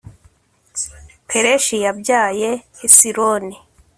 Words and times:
pereshi 1.27 1.75
yabyaye 1.85 2.49
hesironi 2.79 3.55